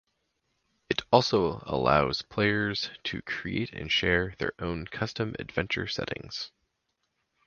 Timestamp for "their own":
4.39-4.87